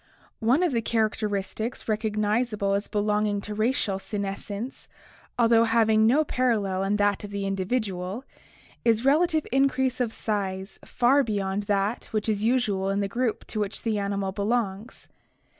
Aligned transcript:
—One 0.53 0.63
of 0.63 0.71
the 0.71 0.81
characteristics 0.81 1.83
recog 1.83 2.15
nizable 2.15 2.75
as 2.75 2.87
belonging 2.87 3.39
to 3.41 3.53
racial 3.53 3.99
senescence, 3.99 4.87
although 5.37 5.65
having 5.65 6.07
no 6.07 6.23
parallel 6.23 6.83
in 6.83 6.95
that 6.95 7.23
of 7.23 7.29
the 7.29 7.45
individual, 7.45 8.23
is 8.83 9.05
relative 9.05 9.45
increase 9.51 9.99
of 10.01 10.11
size 10.11 10.79
far 10.83 11.21
beyond 11.23 11.63
that 11.69 12.05
which 12.05 12.27
is 12.27 12.43
usual 12.43 12.89
in 12.89 13.01
the 13.01 13.07
group 13.07 13.45
to 13.45 13.59
which 13.59 13.83
the 13.83 13.99
animal 13.99 14.31
be 14.31 14.41
longs. 14.41 15.07